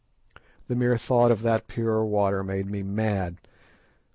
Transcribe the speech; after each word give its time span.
The 0.67 0.75
mere 0.75 0.97
thought 0.97 1.29
of 1.29 1.43
that 1.43 1.67
pure 1.67 2.03
water 2.03 2.43
made 2.43 2.65
me 2.65 2.81
mad. 2.81 3.37